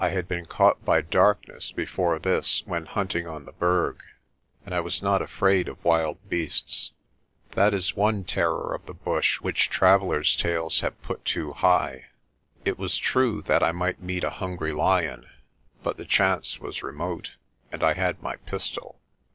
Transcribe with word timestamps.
I 0.00 0.08
had 0.08 0.26
been 0.28 0.46
caught 0.46 0.82
by 0.82 1.02
darkness 1.02 1.72
before 1.72 2.18
this 2.18 2.62
when 2.64 2.86
hunting 2.86 3.26
on 3.28 3.44
the 3.44 3.52
Berg, 3.52 4.00
and 4.64 4.74
I 4.74 4.80
was 4.80 5.02
not 5.02 5.20
afraid 5.20 5.68
of 5.68 5.84
wild 5.84 6.26
beasts. 6.26 6.92
That 7.50 7.74
is 7.74 7.94
one 7.94 8.24
terror 8.24 8.74
of 8.74 8.86
the 8.86 8.94
bush 8.94 9.42
which 9.42 9.68
travellers 9.68 10.32
7 10.32 10.50
tales 10.54 10.80
have 10.80 11.02
put 11.02 11.22
too 11.26 11.52
high. 11.52 12.06
It 12.64 12.78
was 12.78 12.96
true 12.96 13.42
that 13.42 13.62
I 13.62 13.72
might 13.72 14.00
meet 14.00 14.24
a 14.24 14.30
hungry 14.40 14.72
lion 14.72 15.26
but 15.82 15.98
the 15.98 16.06
chance 16.06 16.58
was 16.58 16.82
remote, 16.82 17.32
and 17.70 17.82
I 17.82 17.92
had 17.92 18.22
my 18.22 18.36
pistol. 18.36 18.98